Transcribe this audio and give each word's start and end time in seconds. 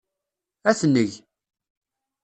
Ad 0.69 0.75
t-neg. 0.79 1.11